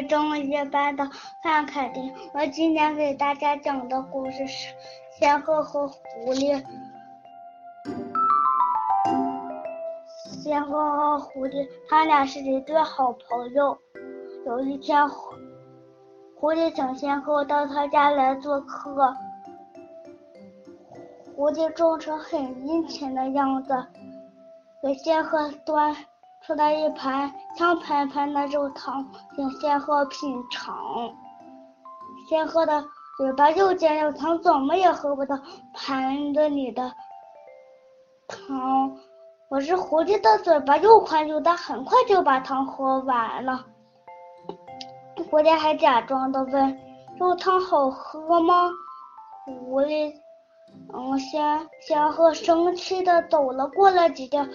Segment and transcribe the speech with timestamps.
[0.00, 1.06] 是中一班的
[1.42, 2.10] 范凯婷。
[2.32, 4.68] 我今天给大家讲的故事是
[5.18, 6.56] 《仙鹤和狐狸》。
[10.14, 13.76] 仙鹤和狐狸，他俩是一对好朋友。
[14.46, 19.14] 有一天，狐狸请仙鹤到他家来做客。
[21.36, 23.74] 狐狸装成很殷勤的样子，
[24.82, 25.94] 给仙鹤端。
[26.46, 30.74] 出来一盘香喷喷的肉汤，请仙鹤品尝。
[32.28, 32.82] 仙鹤的
[33.18, 35.38] 嘴巴又尖又长，怎么也喝不到
[35.74, 36.90] 盘子里的
[38.26, 38.96] 汤。
[39.50, 43.64] 我是狐狸的嘴巴又宽又大，很快就把汤喝完了。
[45.30, 46.78] 狐狸还假装的问
[47.20, 48.70] ：“肉汤好喝吗？”
[49.44, 50.10] 狐狸，
[50.94, 54.48] 嗯，仙仙鹤生气的走了过来几天。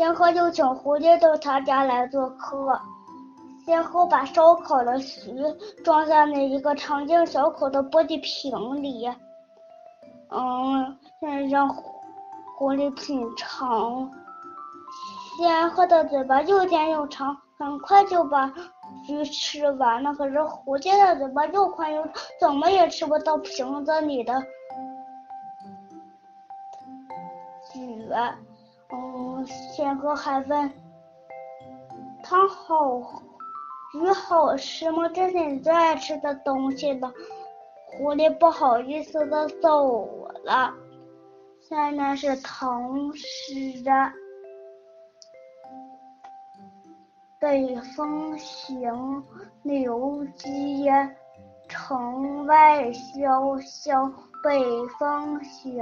[0.00, 2.80] 仙鹤又请狐狸到他家来做客。
[3.66, 5.44] 仙鹤把烧烤的鱼
[5.84, 9.06] 装在了一个长径小口的玻璃瓶里，
[10.30, 10.96] 嗯，
[11.50, 14.10] 让狐狸品尝。
[15.36, 18.50] 仙鹤的嘴巴又尖又长，很快就把
[19.06, 20.14] 鱼吃完了。
[20.14, 24.42] 可是狐狸的嘴巴又宽又长，怎么也吃不到瓶子里的
[27.74, 28.08] 鱼。
[28.92, 30.72] 嗯，仙鹤还问
[32.22, 33.22] ：“汤好，
[33.94, 35.08] 鱼好吃吗？
[35.08, 37.12] 这是你最爱吃的东西了。”
[37.92, 40.06] 狐狸不好意思的走
[40.44, 40.72] 了。
[41.60, 43.92] 下面是唐诗的：
[47.40, 49.24] 北风行，
[49.62, 50.88] 刘基。
[51.68, 54.04] 城外萧萧，
[54.42, 54.60] 北
[54.98, 55.80] 风行。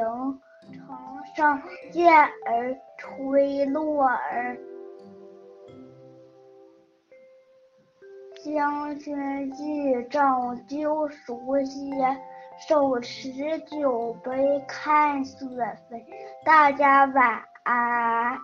[0.70, 1.07] 城
[1.38, 1.62] 上
[1.93, 4.59] 燕儿吹落儿，
[8.44, 9.16] 将军
[9.54, 11.93] 一仗就熟悉，
[12.69, 15.47] 手持酒杯看雪
[15.88, 16.04] 飞。
[16.44, 18.38] 大家晚安。